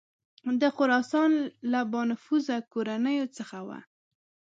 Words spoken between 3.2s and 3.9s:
څخه وه.